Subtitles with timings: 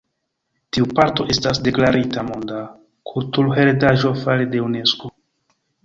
[0.77, 2.63] Tiu parto estas deklarita monda
[3.13, 5.17] kulturheredaĵo fare de Unesko.